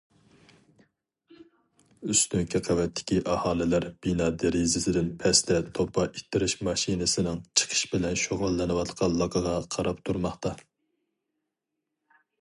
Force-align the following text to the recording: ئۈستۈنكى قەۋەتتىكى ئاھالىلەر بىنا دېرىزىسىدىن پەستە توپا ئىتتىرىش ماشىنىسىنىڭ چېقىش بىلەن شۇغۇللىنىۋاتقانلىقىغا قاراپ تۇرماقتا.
ئۈستۈنكى 2.13 2.61
قەۋەتتىكى 2.67 3.17
ئاھالىلەر 3.33 3.85
بىنا 4.07 4.29
دېرىزىسىدىن 4.43 5.11
پەستە 5.23 5.59
توپا 5.81 6.07
ئىتتىرىش 6.09 6.57
ماشىنىسىنىڭ 6.69 7.41
چېقىش 7.61 7.83
بىلەن 7.95 8.19
شۇغۇللىنىۋاتقانلىقىغا 8.27 9.57
قاراپ 9.77 10.05
تۇرماقتا. 10.09 10.55